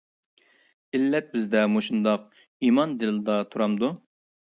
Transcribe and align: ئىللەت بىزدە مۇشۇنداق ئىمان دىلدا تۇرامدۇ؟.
ئىللەت 0.99 1.27
بىزدە 1.35 1.61
مۇشۇنداق 1.73 2.23
ئىمان 2.69 2.97
دىلدا 3.05 3.37
تۇرامدۇ؟. 3.53 3.91